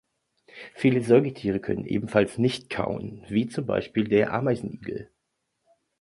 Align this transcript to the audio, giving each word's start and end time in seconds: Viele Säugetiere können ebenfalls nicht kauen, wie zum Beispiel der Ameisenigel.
Viele 0.73 1.03
Säugetiere 1.03 1.59
können 1.59 1.85
ebenfalls 1.85 2.39
nicht 2.39 2.71
kauen, 2.71 3.23
wie 3.29 3.45
zum 3.45 3.67
Beispiel 3.67 4.05
der 4.07 4.33
Ameisenigel. 4.33 5.11